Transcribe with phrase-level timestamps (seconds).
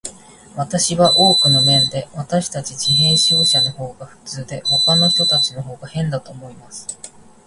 [0.55, 6.87] 私は、多くの面で、私たち自閉症者のほうが普通で、ほかの人たちのほうが変だと思います。